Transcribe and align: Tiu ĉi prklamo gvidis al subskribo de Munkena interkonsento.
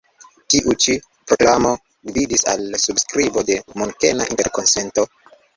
Tiu 0.53 0.71
ĉi 0.85 0.95
prklamo 1.31 1.73
gvidis 2.11 2.45
al 2.53 2.65
subskribo 2.87 3.47
de 3.51 3.59
Munkena 3.83 4.29
interkonsento. 4.35 5.07